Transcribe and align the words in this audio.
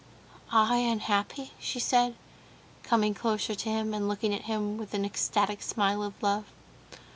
"I 0.51 0.77
unhappy?" 0.77 1.51
she 1.59 1.79
said, 1.79 2.15
coming 2.81 3.13
closer 3.13 3.53
to 3.53 3.69
him, 3.69 3.93
and 3.93 4.07
looking 4.07 4.33
at 4.33 4.45
him 4.45 4.79
with 4.79 4.95
an 4.95 5.05
ecstatic 5.05 5.61
smile 5.61 6.01
of 6.01 6.13
love. 6.23 6.45